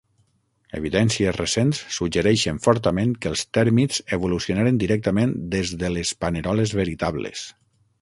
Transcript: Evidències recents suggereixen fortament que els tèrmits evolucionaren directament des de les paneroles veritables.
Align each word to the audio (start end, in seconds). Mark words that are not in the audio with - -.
Evidències 0.77 1.37
recents 1.41 1.81
suggereixen 1.97 2.63
fortament 2.65 3.13
que 3.27 3.31
els 3.33 3.45
tèrmits 3.59 4.03
evolucionaren 4.19 4.83
directament 4.87 5.39
des 5.57 5.79
de 5.85 5.97
les 5.99 6.19
paneroles 6.27 6.79
veritables. 6.83 7.51